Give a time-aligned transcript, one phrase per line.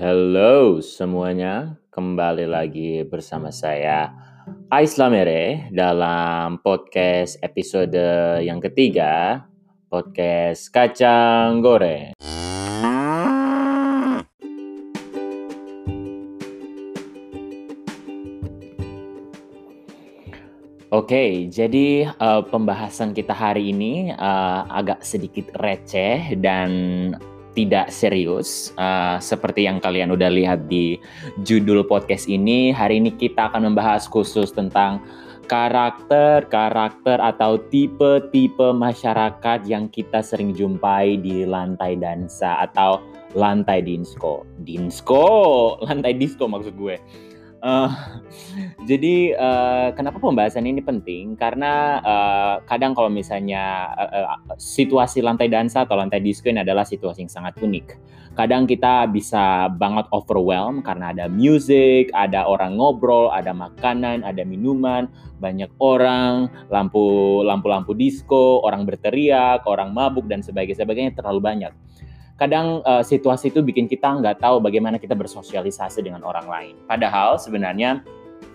[0.00, 4.08] Hello semuanya, kembali lagi bersama saya
[4.72, 8.00] Aislamere dalam podcast episode
[8.40, 9.44] yang ketiga,
[9.92, 12.16] podcast kacang goreng.
[20.88, 26.72] Oke, jadi uh, pembahasan kita hari ini uh, agak sedikit receh dan
[27.60, 28.72] tidak serius.
[28.80, 30.96] Uh, seperti yang kalian udah lihat di
[31.44, 35.04] judul podcast ini, hari ini kita akan membahas khusus tentang
[35.50, 43.02] karakter-karakter atau tipe-tipe masyarakat yang kita sering jumpai di lantai dansa atau
[43.34, 44.46] lantai dinsko.
[44.62, 45.26] Dinsko,
[45.84, 46.96] lantai disco maksud gue.
[47.60, 47.92] Uh,
[48.90, 51.36] jadi uh, kenapa pembahasan ini penting?
[51.36, 56.88] Karena uh, kadang kalau misalnya uh, uh, situasi lantai dansa atau lantai disco ini adalah
[56.88, 57.86] situasi yang sangat unik.
[58.32, 65.10] Kadang kita bisa banget overwhelm karena ada music, ada orang ngobrol, ada makanan, ada minuman,
[65.36, 71.72] banyak orang, lampu lampu-lampu disco, orang berteriak, orang mabuk dan sebagainya terlalu banyak
[72.40, 76.74] kadang uh, situasi itu bikin kita nggak tahu bagaimana kita bersosialisasi dengan orang lain.
[76.88, 78.00] Padahal sebenarnya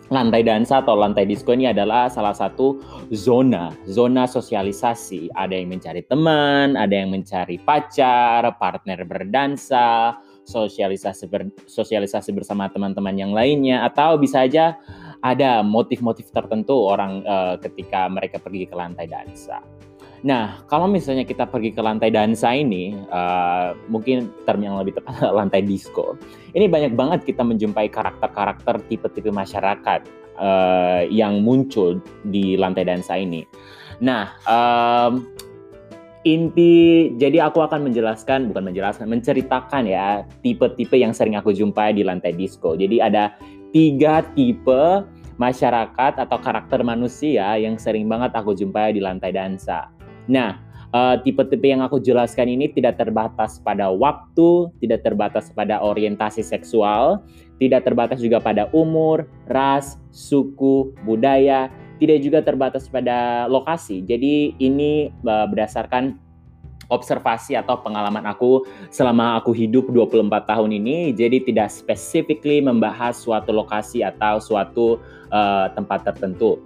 [0.10, 2.82] lantai dansa atau lantai disco ini adalah salah satu
[3.14, 5.34] zona, zona sosialisasi.
[5.38, 13.14] Ada yang mencari teman, ada yang mencari pacar, partner berdansa, sosialisasi ber, sosialisasi bersama teman-teman
[13.18, 14.78] yang lainnya, atau bisa aja
[15.26, 19.75] ada motif-motif tertentu orang uh, ketika mereka pergi ke lantai dansa.
[20.26, 25.22] Nah, kalau misalnya kita pergi ke lantai dansa ini, uh, mungkin term yang lebih tepat
[25.38, 26.18] lantai disco.
[26.58, 30.02] Ini banyak banget kita menjumpai karakter-karakter tipe-tipe masyarakat
[30.42, 33.46] uh, yang muncul di lantai dansa ini.
[34.02, 35.30] Nah, um,
[36.26, 42.02] inti jadi aku akan menjelaskan bukan menjelaskan menceritakan ya tipe-tipe yang sering aku jumpai di
[42.02, 43.38] lantai disco jadi ada
[43.70, 45.06] tiga tipe
[45.38, 49.95] masyarakat atau karakter manusia yang sering banget aku jumpai di lantai dansa
[50.26, 50.62] Nah,
[50.96, 57.24] uh, tipe-tipe yang aku jelaskan ini tidak terbatas pada waktu, tidak terbatas pada orientasi seksual,
[57.60, 61.68] tidak terbatas juga pada umur, ras, suku, budaya,
[62.00, 64.04] tidak juga terbatas pada lokasi.
[64.04, 66.26] Jadi ini uh, berdasarkan
[66.90, 68.62] observasi atau pengalaman aku
[68.94, 75.02] selama aku hidup 24 tahun ini jadi tidak specifically membahas suatu lokasi atau suatu
[75.34, 76.62] uh, tempat tertentu.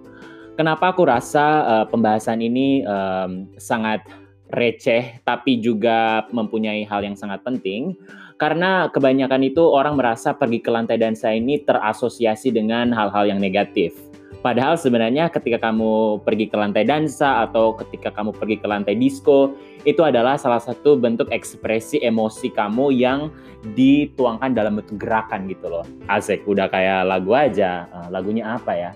[0.59, 4.03] Kenapa aku rasa uh, pembahasan ini um, sangat
[4.51, 7.95] receh tapi juga mempunyai hal yang sangat penting?
[8.35, 13.95] Karena kebanyakan itu orang merasa pergi ke lantai dansa ini terasosiasi dengan hal-hal yang negatif.
[14.43, 19.55] Padahal sebenarnya ketika kamu pergi ke lantai dansa atau ketika kamu pergi ke lantai disco,
[19.87, 23.31] itu adalah salah satu bentuk ekspresi emosi kamu yang
[23.79, 25.87] dituangkan dalam bentuk gerakan gitu loh.
[26.11, 27.87] Asik, udah kayak lagu aja.
[27.95, 28.91] Uh, lagunya apa ya?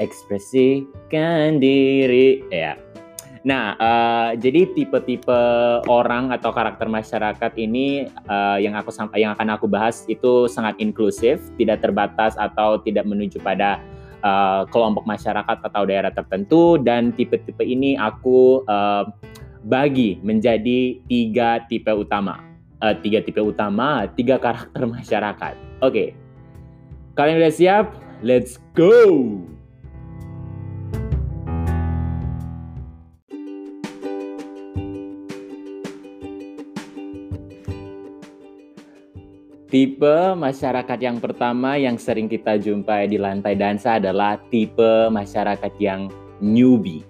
[0.00, 2.78] Ekspresikan diri ya.
[3.42, 5.42] Nah, uh, jadi tipe-tipe
[5.90, 11.42] orang atau karakter masyarakat ini uh, yang aku yang akan aku bahas itu sangat inklusif,
[11.58, 13.82] tidak terbatas atau tidak menuju pada
[14.22, 19.10] uh, kelompok masyarakat atau daerah tertentu dan tipe-tipe ini aku uh,
[19.66, 22.38] bagi menjadi tiga tipe utama.
[22.78, 25.54] Uh, tiga tipe utama, tiga karakter masyarakat.
[25.82, 25.90] Oke.
[25.90, 26.08] Okay.
[27.18, 27.86] Kalian udah siap?
[28.22, 29.51] Let's go!
[39.72, 46.12] Tipe masyarakat yang pertama yang sering kita jumpai di lantai dansa adalah tipe masyarakat yang
[46.44, 47.00] newbie.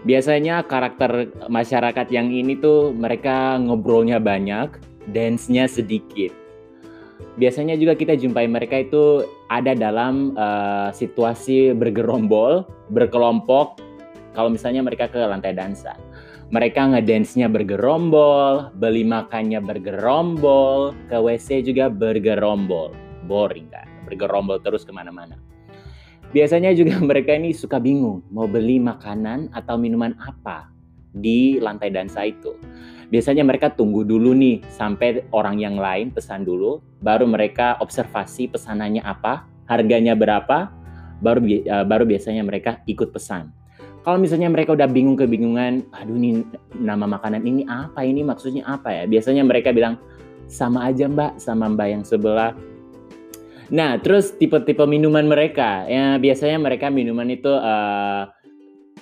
[0.00, 4.80] Biasanya karakter masyarakat yang ini tuh mereka ngobrolnya banyak,
[5.12, 6.32] dance-nya sedikit.
[7.36, 13.76] Biasanya juga kita jumpai mereka itu ada dalam uh, situasi bergerombol, berkelompok.
[14.32, 16.00] Kalau misalnya mereka ke lantai dansa
[16.48, 22.96] mereka ngedance-nya bergerombol, beli makannya bergerombol, ke WC juga bergerombol.
[23.28, 25.36] Boring kan, bergerombol terus ke mana-mana.
[26.32, 30.72] Biasanya juga mereka ini suka bingung mau beli makanan atau minuman apa
[31.12, 32.56] di lantai dansa itu.
[33.08, 39.00] Biasanya mereka tunggu dulu nih sampai orang yang lain pesan dulu, baru mereka observasi pesanannya
[39.04, 40.72] apa, harganya berapa,
[41.20, 43.52] baru uh, baru biasanya mereka ikut pesan
[44.06, 46.46] kalau misalnya mereka udah bingung kebingungan, aduh ini
[46.78, 49.02] nama makanan ini apa ini maksudnya apa ya?
[49.04, 49.98] Biasanya mereka bilang
[50.48, 52.56] sama aja mbak sama mbak yang sebelah.
[53.68, 58.24] Nah terus tipe-tipe minuman mereka, ya biasanya mereka minuman itu uh,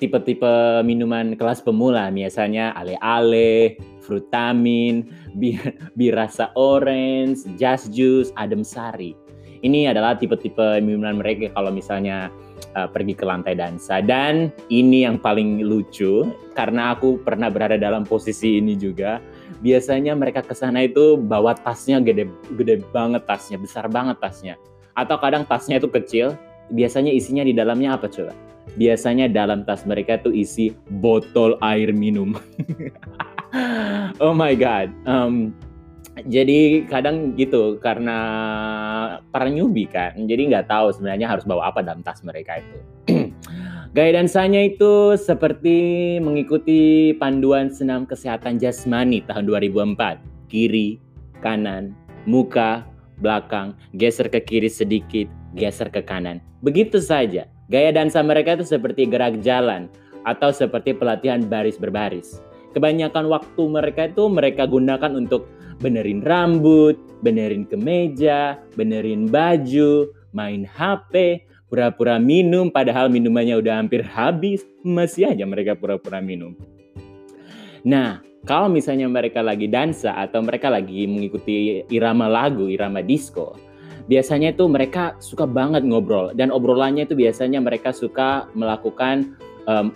[0.03, 5.07] tipe-tipe minuman kelas pemula, biasanya ale-ale, frutamin,
[5.39, 5.61] bir,
[5.95, 9.15] bir rasa orange, just juice, adem sari.
[9.63, 12.29] Ini adalah tipe-tipe minuman mereka kalau misalnya
[12.75, 14.01] uh, pergi ke lantai dansa.
[14.05, 19.21] Dan ini yang paling lucu, karena aku pernah berada dalam posisi ini juga.
[19.61, 24.55] Biasanya mereka ke sana itu bawa tasnya gede, gede banget tasnya, besar banget tasnya.
[24.93, 26.37] Atau kadang tasnya itu kecil,
[26.73, 28.35] biasanya isinya di dalamnya apa coba?
[28.75, 32.35] biasanya dalam tas mereka tuh isi botol air minum.
[34.25, 34.91] oh my god.
[35.07, 35.55] Um,
[36.25, 38.19] jadi kadang gitu karena
[39.29, 42.79] para newbie kan, jadi nggak tahu sebenarnya harus bawa apa dalam tas mereka itu.
[43.97, 45.77] Gaya dansanya itu seperti
[46.21, 50.21] mengikuti panduan senam kesehatan jasmani tahun 2004.
[50.49, 51.01] Kiri,
[51.45, 51.93] kanan,
[52.25, 52.85] muka,
[53.21, 56.41] belakang, geser ke kiri sedikit, geser ke kanan.
[56.61, 57.49] Begitu saja.
[57.69, 59.91] Gaya dansa mereka itu seperti gerak jalan
[60.29, 62.41] atau seperti pelatihan baris berbaris.
[62.77, 65.49] Kebanyakan waktu mereka itu mereka gunakan untuk
[65.81, 74.63] benerin rambut, benerin kemeja, benerin baju, main HP, pura-pura minum padahal minumannya udah hampir habis,
[74.87, 76.55] masih aja mereka pura-pura minum.
[77.87, 83.59] Nah, kalau misalnya mereka lagi dansa atau mereka lagi mengikuti irama lagu, irama disco,
[84.07, 89.35] biasanya itu mereka suka banget ngobrol dan obrolannya itu biasanya mereka suka melakukan
[89.67, 89.91] um,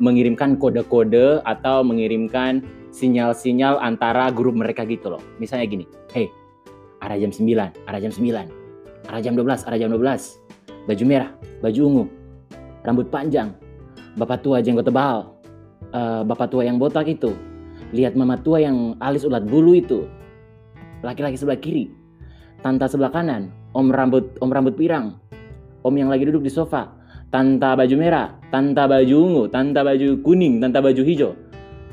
[0.00, 2.60] mengirimkan kode-kode atau mengirimkan
[2.94, 5.22] sinyal-sinyal antara grup mereka gitu loh.
[5.42, 6.30] Misalnya gini, hey,
[7.02, 7.42] arah jam 9,
[7.90, 12.04] arah jam 9, arah jam 12, arah jam 12, baju merah, baju ungu,
[12.86, 13.50] rambut panjang,
[14.14, 15.34] bapak tua jenggot tebal,
[15.90, 17.34] uh, bapak tua yang botak itu,
[17.90, 20.06] lihat mama tua yang alis ulat bulu itu,
[21.02, 21.90] laki-laki sebelah kiri,
[22.64, 25.20] Tanta sebelah kanan, om rambut om rambut pirang,
[25.84, 26.96] om yang lagi duduk di sofa,
[27.28, 31.36] tanta baju merah, tanta baju ungu, tanta baju kuning, tanta baju hijau.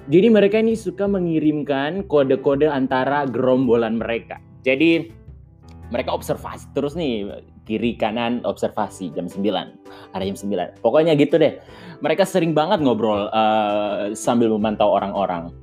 [0.10, 4.42] Jadi mereka ini suka mengirimkan kode-kode antara gerombolan mereka.
[4.66, 5.14] Jadi
[5.94, 7.30] mereka observasi terus nih
[7.68, 9.44] kiri kanan observasi jam 9
[10.16, 11.62] ada jam 9 pokoknya gitu deh.
[12.02, 15.54] Mereka sering banget ngobrol uh, sambil memantau orang-orang.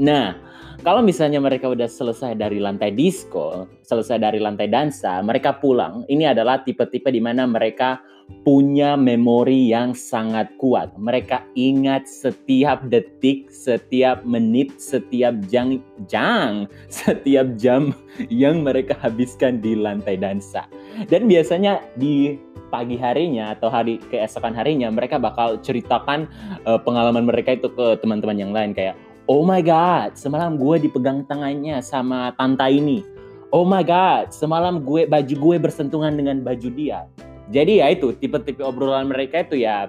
[0.00, 0.40] Nah
[0.82, 6.02] kalau misalnya mereka udah selesai dari lantai disco, selesai dari lantai dansa, mereka pulang.
[6.10, 8.02] Ini adalah tipe-tipe di mana mereka
[8.44, 10.92] punya memori yang sangat kuat.
[10.96, 17.92] Mereka ingat setiap detik, setiap menit, setiap jam, jang, setiap jam
[18.32, 20.64] yang mereka habiskan di lantai dansa.
[21.08, 22.36] Dan biasanya di
[22.74, 26.26] pagi harinya atau hari keesokan harinya mereka bakal ceritakan
[26.66, 31.24] uh, pengalaman mereka itu ke teman-teman yang lain kayak Oh my god, semalam gue dipegang
[31.24, 33.00] tangannya sama tanta ini.
[33.48, 37.08] Oh my god, semalam gue baju gue bersentuhan dengan baju dia.
[37.48, 39.88] Jadi ya itu tipe-tipe obrolan mereka itu ya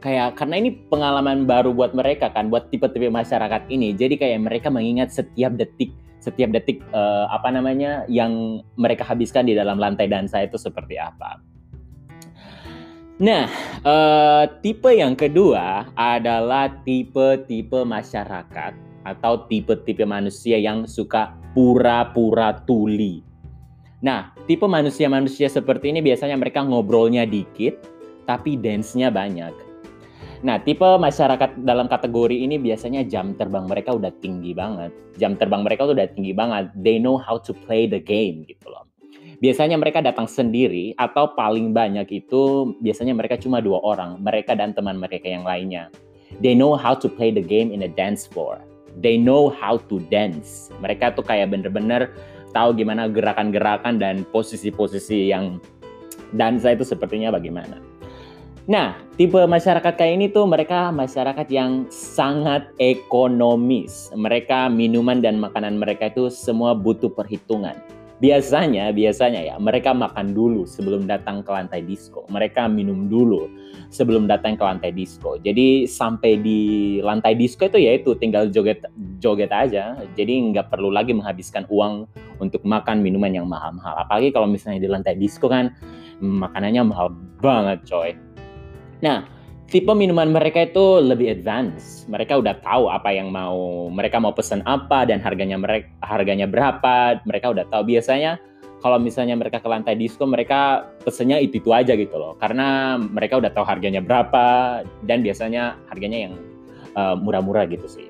[0.00, 3.92] kayak karena ini pengalaman baru buat mereka kan, buat tipe-tipe masyarakat ini.
[3.92, 5.92] Jadi kayak mereka mengingat setiap detik,
[6.24, 11.44] setiap detik uh, apa namanya yang mereka habiskan di dalam lantai dansa itu seperti apa.
[13.14, 13.46] Nah,
[13.86, 18.74] uh, tipe yang kedua adalah tipe-tipe masyarakat
[19.06, 23.22] atau tipe-tipe manusia yang suka pura-pura tuli.
[24.02, 27.78] Nah, tipe manusia-manusia seperti ini biasanya mereka ngobrolnya dikit,
[28.26, 29.54] tapi dance-nya banyak.
[30.42, 34.90] Nah, tipe masyarakat dalam kategori ini biasanya jam terbang mereka udah tinggi banget.
[35.22, 36.68] Jam terbang mereka udah tinggi banget.
[36.74, 38.90] They know how to play the game gitu loh.
[39.42, 44.70] Biasanya mereka datang sendiri atau paling banyak itu biasanya mereka cuma dua orang, mereka dan
[44.76, 45.90] teman mereka yang lainnya.
[46.42, 48.62] They know how to play the game in a dance floor.
[48.98, 50.70] They know how to dance.
[50.78, 52.14] Mereka tuh kayak bener-bener
[52.54, 55.58] tahu gimana gerakan-gerakan dan posisi-posisi yang
[56.34, 57.82] dansa itu sepertinya bagaimana.
[58.64, 64.08] Nah, tipe masyarakat kayak ini tuh mereka masyarakat yang sangat ekonomis.
[64.16, 67.76] Mereka minuman dan makanan mereka itu semua butuh perhitungan
[68.22, 72.22] biasanya biasanya ya mereka makan dulu sebelum datang ke lantai disco.
[72.30, 73.50] Mereka minum dulu
[73.90, 75.38] sebelum datang ke lantai disco.
[75.42, 76.60] Jadi sampai di
[77.02, 78.86] lantai disco itu ya itu tinggal joget
[79.18, 79.98] joget aja.
[80.14, 82.06] Jadi nggak perlu lagi menghabiskan uang
[82.38, 84.06] untuk makan minuman yang mahal-mahal.
[84.06, 85.74] Apalagi kalau misalnya di lantai disco kan
[86.22, 87.10] makanannya mahal
[87.42, 88.10] banget coy.
[89.02, 89.26] Nah
[89.68, 92.04] tipe minuman mereka itu lebih advance.
[92.08, 97.20] Mereka udah tahu apa yang mau mereka mau pesan apa dan harganya mereka harganya berapa.
[97.24, 98.40] Mereka udah tahu biasanya
[98.84, 103.40] kalau misalnya mereka ke lantai disco mereka pesennya itu itu aja gitu loh karena mereka
[103.40, 106.34] udah tahu harganya berapa dan biasanya harganya yang
[106.92, 108.08] uh, murah-murah gitu sih.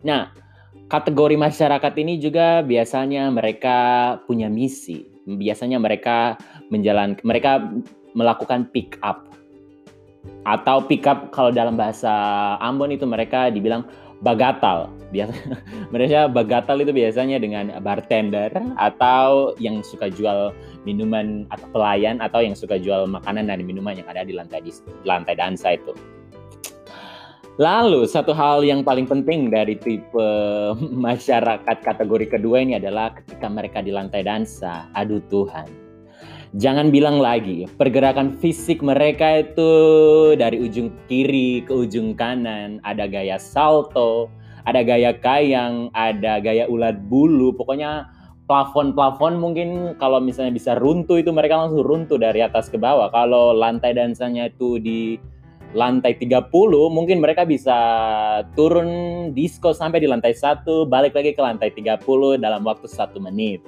[0.00, 0.32] Nah,
[0.88, 3.78] kategori masyarakat ini juga biasanya mereka
[4.24, 5.04] punya misi.
[5.28, 6.40] Biasanya mereka
[6.72, 7.62] menjalan mereka
[8.16, 9.29] melakukan pick up
[10.48, 12.08] Atau pick up kalau dalam bahasa
[12.64, 13.84] Ambon itu mereka dibilang
[14.24, 14.88] bagatal.
[15.10, 15.34] Biasa
[15.94, 20.54] mereka bagatal itu biasanya dengan bartender atau yang suka jual
[20.88, 24.72] minuman atau pelayan atau yang suka jual makanan dan minuman yang ada di lantai di
[25.04, 25.92] lantai dansa itu.
[27.60, 30.28] Lalu satu hal yang paling penting dari tipe
[31.08, 35.89] masyarakat kategori kedua ini adalah ketika mereka di lantai dansa, aduh Tuhan.
[36.58, 39.70] Jangan bilang lagi, pergerakan fisik mereka itu
[40.34, 44.26] dari ujung kiri ke ujung kanan, ada gaya salto,
[44.66, 48.10] ada gaya kayang, ada gaya ulat bulu, pokoknya
[48.50, 53.06] plafon-plafon mungkin kalau misalnya bisa runtuh itu mereka langsung runtuh dari atas ke bawah.
[53.14, 55.22] Kalau lantai dansanya itu di
[55.70, 56.50] lantai 30
[56.90, 57.78] mungkin mereka bisa
[58.58, 58.90] turun
[59.30, 62.02] disco sampai di lantai satu balik lagi ke lantai 30
[62.42, 63.62] dalam waktu satu menit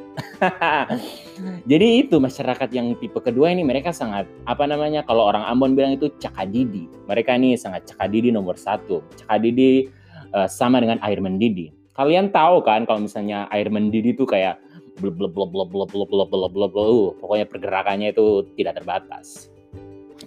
[1.70, 5.94] jadi itu masyarakat yang tipe kedua ini mereka sangat apa namanya kalau orang Ambon bilang
[5.94, 9.86] itu cakadidi mereka ini sangat cakadidi nomor satu cakadidi
[10.34, 14.58] uh, sama dengan air mendidih kalian tahu kan kalau misalnya air mendidih itu kayak
[14.98, 16.74] blub blub
[17.22, 19.52] pokoknya pergerakannya itu tidak terbatas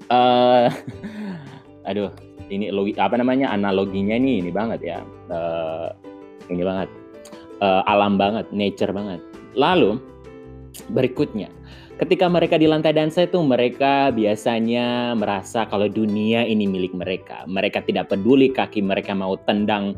[0.08, 0.72] uh,
[1.86, 2.12] aduh
[2.50, 5.00] ini logi apa namanya analoginya ini ini banget ya.
[5.30, 5.90] Uh,
[6.50, 6.90] ini banget.
[7.64, 9.22] Uh, alam banget nature banget.
[9.56, 9.98] Lalu
[10.92, 11.50] berikutnya.
[11.96, 17.48] Ketika mereka di lantai dansa itu mereka biasanya merasa kalau dunia ini milik mereka.
[17.48, 19.96] Mereka tidak peduli kaki mereka mau tendang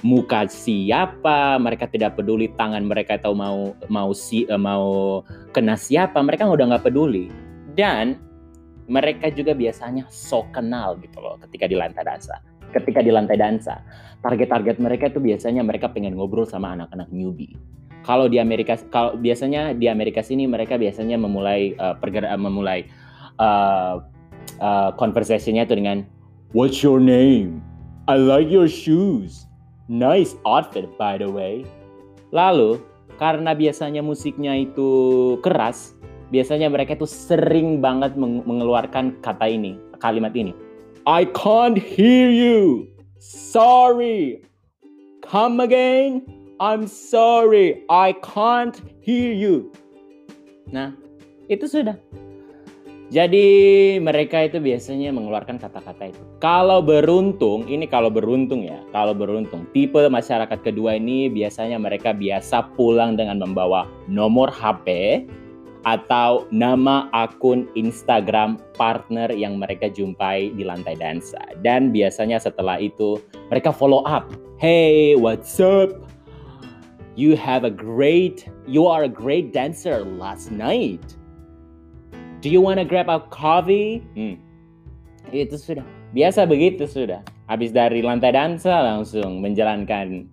[0.00, 5.20] muka siapa mereka tidak peduli tangan mereka atau mau mau si uh, mau
[5.52, 7.28] kena siapa mereka udah nggak peduli.
[7.76, 8.16] Dan
[8.86, 12.40] mereka juga biasanya so kenal gitu loh ketika di lantai dansa.
[12.74, 13.80] Ketika di lantai dansa,
[14.20, 17.54] target-target mereka itu biasanya mereka pengen ngobrol sama anak-anak newbie.
[18.04, 22.84] Kalau di Amerika, kalau biasanya di Amerika sini mereka biasanya memulai uh, pergerakan, memulai
[23.40, 24.04] uh,
[24.60, 26.04] uh, conversationnya itu dengan
[26.52, 27.64] What's your name?
[28.06, 29.48] I like your shoes.
[29.88, 31.64] Nice outfit by the way.
[32.34, 32.82] Lalu
[33.16, 34.90] karena biasanya musiknya itu
[35.40, 35.94] keras,
[36.34, 40.50] biasanya mereka itu sering banget mengeluarkan kata ini, kalimat ini.
[41.06, 42.90] I can't hear you.
[43.22, 44.42] Sorry.
[45.22, 46.26] Come again.
[46.58, 47.86] I'm sorry.
[47.86, 49.70] I can't hear you.
[50.74, 50.98] Nah,
[51.46, 51.94] itu sudah.
[53.14, 53.46] Jadi
[54.02, 56.22] mereka itu biasanya mengeluarkan kata-kata itu.
[56.42, 62.74] Kalau beruntung, ini kalau beruntung ya, kalau beruntung, tipe masyarakat kedua ini biasanya mereka biasa
[62.74, 65.20] pulang dengan membawa nomor HP,
[65.84, 71.40] atau nama akun Instagram partner yang mereka jumpai di lantai dansa.
[71.60, 73.20] Dan biasanya setelah itu
[73.52, 74.28] mereka follow up.
[74.56, 75.92] Hey, what's up?
[77.14, 81.04] You have a great, you are a great dancer last night.
[82.42, 84.02] Do you wanna grab a coffee?
[84.18, 84.40] Hmm.
[85.30, 85.86] Itu sudah.
[86.10, 87.22] Biasa begitu sudah.
[87.46, 90.26] Habis dari lantai dansa langsung menjalankan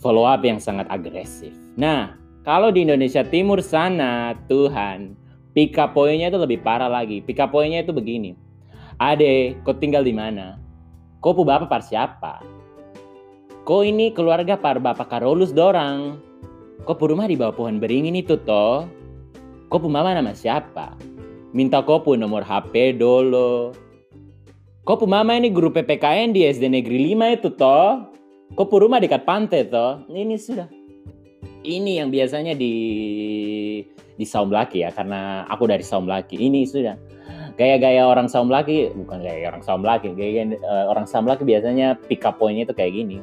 [0.00, 1.56] follow up yang sangat agresif.
[1.80, 2.19] Nah,
[2.50, 5.14] kalau di Indonesia Timur sana, Tuhan,
[5.54, 7.22] pick up poinnya itu lebih parah lagi.
[7.22, 8.34] Pick up poinnya itu begini.
[8.98, 10.58] Ade, kau tinggal di mana?
[11.22, 12.42] Kau pu bapak par siapa?
[13.62, 16.18] Kau ini keluarga par bapak Karolus dorang.
[16.82, 18.82] Kau pu rumah di bawah pohon beringin itu toh.
[19.70, 20.98] Kau pu mama nama siapa?
[21.54, 23.70] Minta kau pu nomor HP dulu.
[24.82, 28.10] Kau pu mama ini guru PPKN di SD Negeri 5 itu toh.
[28.58, 30.02] Kau pu rumah dekat pantai toh.
[30.10, 30.79] Ini sudah
[31.64, 32.74] ini yang biasanya di
[34.16, 36.36] di saum laki ya karena aku dari saum laki.
[36.36, 36.96] Ini sudah.
[37.56, 41.92] Gaya-gaya orang saum laki bukan gaya orang saum laki gaya uh, orang saum laki biasanya
[42.08, 43.18] pick up pointnya itu kayak gini.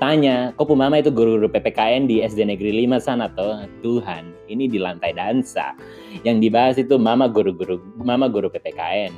[0.00, 3.28] Tanya kok mama itu guru-guru PPKN di SD Negeri 5 sana?
[3.28, 5.76] Tuh Tuhan ini di lantai dansa.
[6.24, 9.12] Yang dibahas itu mama guru-guru mama guru PPKN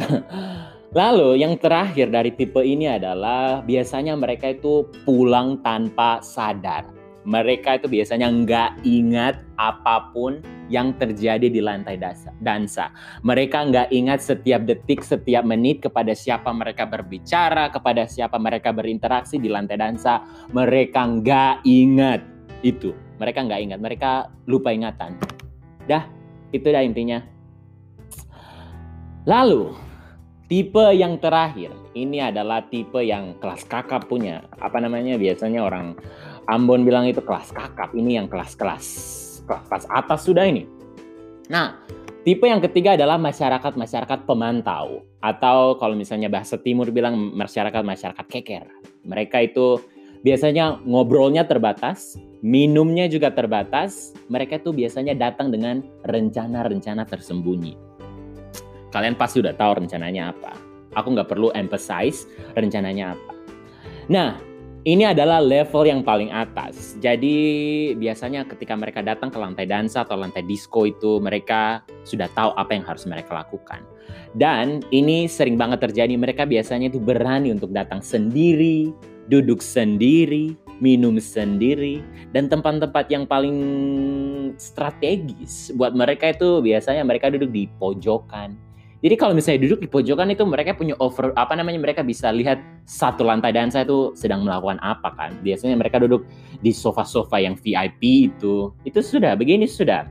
[0.98, 7.90] Lalu yang terakhir dari tipe ini adalah biasanya mereka itu pulang tanpa sadar mereka itu
[7.90, 11.98] biasanya nggak ingat apa pun yang terjadi di lantai
[12.44, 12.92] dansa.
[13.24, 19.40] Mereka nggak ingat setiap detik, setiap menit kepada siapa mereka berbicara, kepada siapa mereka berinteraksi
[19.40, 20.22] di lantai dansa.
[20.52, 22.20] Mereka nggak ingat
[22.62, 22.92] itu.
[23.18, 24.10] Mereka nggak ingat, mereka
[24.46, 25.18] lupa ingatan.
[25.90, 26.06] Dah,
[26.54, 27.18] itu dah intinya.
[29.26, 29.74] Lalu,
[30.46, 34.46] tipe yang terakhir, ini adalah tipe yang kelas kakap punya.
[34.62, 35.18] Apa namanya?
[35.18, 35.98] Biasanya orang
[36.48, 38.86] Ambon bilang itu kelas kakap, ini yang kelas-kelas
[39.48, 40.68] kelas atas sudah ini.
[41.48, 41.80] Nah,
[42.28, 48.68] tipe yang ketiga adalah masyarakat-masyarakat pemantau atau kalau misalnya bahasa timur bilang masyarakat-masyarakat keker.
[49.08, 49.80] Mereka itu
[50.20, 54.12] biasanya ngobrolnya terbatas, minumnya juga terbatas.
[54.28, 57.74] Mereka itu biasanya datang dengan rencana-rencana tersembunyi.
[58.92, 60.52] Kalian pasti sudah tahu rencananya apa.
[60.96, 62.24] Aku nggak perlu emphasize
[62.56, 63.32] rencananya apa.
[64.08, 64.40] Nah,
[64.86, 66.94] ini adalah level yang paling atas.
[67.02, 67.36] Jadi
[67.98, 72.76] biasanya ketika mereka datang ke lantai dansa atau lantai disco itu mereka sudah tahu apa
[72.76, 73.82] yang harus mereka lakukan.
[74.36, 78.92] Dan ini sering banget terjadi mereka biasanya itu berani untuk datang sendiri,
[79.26, 83.58] duduk sendiri, minum sendiri dan tempat-tempat yang paling
[84.56, 88.67] strategis buat mereka itu biasanya mereka duduk di pojokan
[88.98, 92.58] jadi kalau misalnya duduk di pojokan itu mereka punya over apa namanya mereka bisa lihat
[92.82, 95.38] satu lantai dansa itu sedang melakukan apa kan.
[95.38, 96.26] Biasanya mereka duduk
[96.58, 98.74] di sofa-sofa yang VIP itu.
[98.82, 100.02] Itu sudah begini sudah.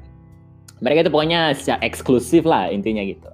[0.80, 3.28] Mereka itu pokoknya secara eksklusif lah intinya gitu.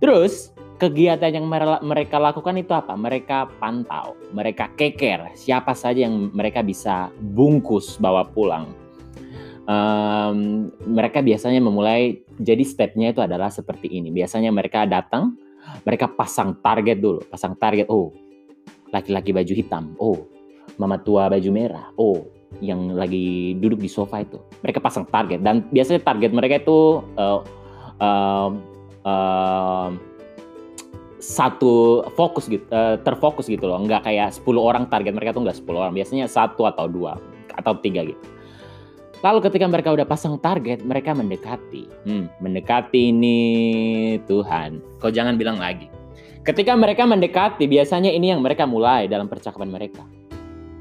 [0.00, 1.44] Terus kegiatan yang
[1.84, 2.96] mereka lakukan itu apa?
[2.96, 8.72] Mereka pantau, mereka keker siapa saja yang mereka bisa bungkus bawa pulang
[9.66, 14.10] um, mereka biasanya memulai jadi stepnya itu adalah seperti ini.
[14.10, 15.36] Biasanya mereka datang,
[15.86, 17.86] mereka pasang target dulu, pasang target.
[17.90, 18.10] Oh,
[18.90, 19.84] laki-laki baju hitam.
[19.98, 20.26] Oh,
[20.78, 21.90] mama tua baju merah.
[21.98, 22.26] Oh,
[22.60, 24.38] yang lagi duduk di sofa itu.
[24.60, 27.40] Mereka pasang target dan biasanya target mereka itu uh,
[28.02, 28.50] uh,
[29.06, 29.88] uh,
[31.22, 32.66] satu fokus gitu,
[33.06, 33.78] terfokus gitu loh.
[33.78, 35.94] Nggak kayak 10 orang target mereka tuh nggak 10 orang.
[35.94, 37.14] Biasanya satu atau dua
[37.54, 38.18] atau tiga gitu.
[39.22, 41.86] Lalu ketika mereka udah pasang target, mereka mendekati.
[42.02, 43.38] Hmm, mendekati ini
[44.26, 44.82] Tuhan.
[44.98, 45.86] Kau jangan bilang lagi.
[46.42, 50.02] Ketika mereka mendekati, biasanya ini yang mereka mulai dalam percakapan mereka.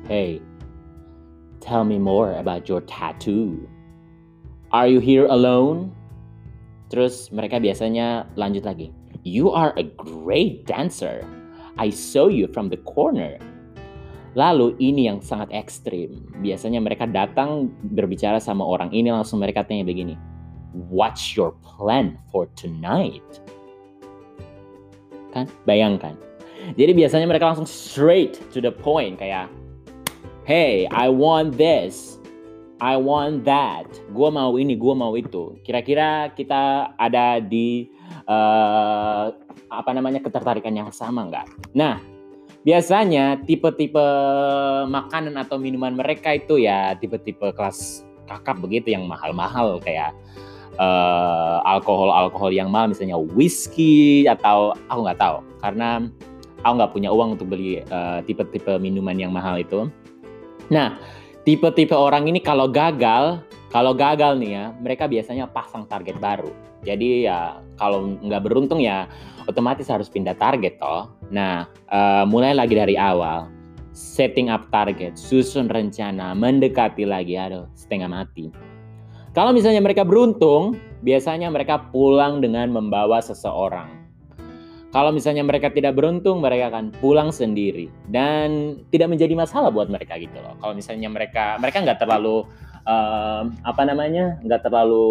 [0.09, 0.41] Hey,
[1.61, 3.61] tell me more about your tattoo.
[4.73, 5.93] Are you here alone?
[6.89, 8.89] Terus mereka biasanya lanjut lagi.
[9.21, 11.21] You are a great dancer.
[11.77, 13.37] I saw you from the corner.
[14.31, 16.23] Lalu ini yang sangat ekstrim.
[16.39, 20.15] Biasanya mereka datang berbicara sama orang ini langsung mereka tanya begini.
[20.71, 23.25] What's your plan for tonight?
[25.35, 25.51] Kan?
[25.67, 26.15] Bayangkan.
[26.79, 29.51] Jadi biasanya mereka langsung straight to the point kayak
[30.41, 32.17] Hey, I want this.
[32.81, 33.85] I want that.
[34.09, 35.53] Gua mau ini, gua mau itu.
[35.61, 37.85] Kira-kira kita ada di
[38.25, 39.29] uh,
[39.69, 41.45] apa namanya ketertarikan yang sama nggak?
[41.77, 42.01] Nah,
[42.61, 44.07] biasanya tipe-tipe
[44.85, 50.13] makanan atau minuman mereka itu ya tipe-tipe kelas kakap begitu yang mahal-mahal kayak
[50.77, 56.05] uh, alkohol-alkohol yang mahal misalnya whisky atau aku nggak tahu karena
[56.61, 59.89] aku nggak punya uang untuk beli eh, tipe-tipe uh, minuman yang mahal itu.
[60.69, 61.01] Nah,
[61.43, 63.41] tipe-tipe orang ini kalau gagal,
[63.71, 66.51] kalau gagal nih ya, mereka biasanya pasang target baru.
[66.83, 69.07] Jadi ya kalau nggak beruntung ya
[69.47, 71.07] otomatis harus pindah target toh.
[71.31, 73.47] Nah, uh, mulai lagi dari awal.
[73.91, 78.47] Setting up target, susun rencana, mendekati lagi, aduh, setengah mati.
[79.35, 83.91] Kalau misalnya mereka beruntung, biasanya mereka pulang dengan membawa seseorang.
[84.91, 90.19] Kalau misalnya mereka tidak beruntung, mereka akan pulang sendiri dan tidak menjadi masalah buat mereka
[90.19, 90.59] gitu loh.
[90.59, 92.43] Kalau misalnya mereka mereka nggak terlalu
[92.85, 95.09] uh, apa namanya, nggak terlalu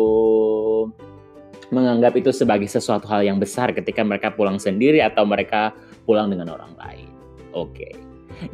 [1.71, 5.71] menganggap itu sebagai sesuatu hal yang besar ketika mereka pulang sendiri atau mereka
[6.03, 7.09] pulang dengan orang lain.
[7.55, 7.75] Oke.
[7.75, 7.95] Okay.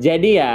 [0.02, 0.52] Jadi ya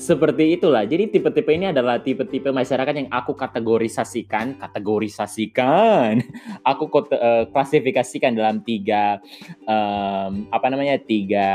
[0.00, 0.88] seperti itulah.
[0.88, 6.24] Jadi tipe-tipe ini adalah tipe-tipe masyarakat yang aku kategorisasikan, kategorisasikan,
[6.70, 9.20] aku uh, klasifikasikan dalam tiga
[9.68, 11.50] um, apa namanya tiga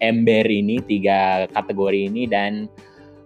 [0.00, 2.72] ember ini, tiga kategori ini dan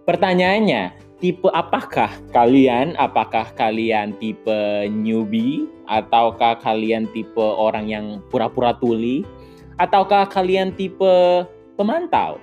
[0.03, 2.95] pertanyaannya tipe apakah kalian?
[2.95, 9.27] Apakah kalian tipe newbie ataukah kalian tipe orang yang pura-pura tuli
[9.75, 12.39] ataukah kalian tipe pemantau?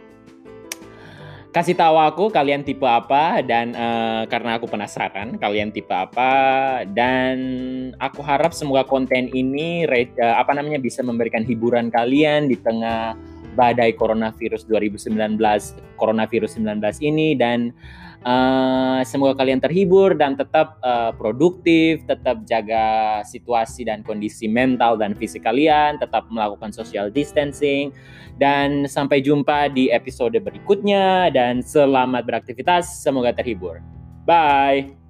[1.57, 7.37] Kasih tahu aku kalian tipe apa dan uh, karena aku penasaran kalian tipe apa dan
[7.97, 13.17] aku harap semoga konten ini uh, apa namanya bisa memberikan hiburan kalian di tengah
[13.57, 15.17] badai coronavirus 2019
[15.97, 17.73] coronavirus 19 ini dan
[18.27, 25.15] Uh, semoga kalian terhibur dan tetap uh, produktif, tetap jaga situasi dan kondisi mental dan
[25.15, 27.95] fisik kalian, tetap melakukan social distancing,
[28.35, 31.31] dan sampai jumpa di episode berikutnya.
[31.31, 33.79] Dan selamat beraktivitas, semoga terhibur.
[34.27, 35.06] Bye.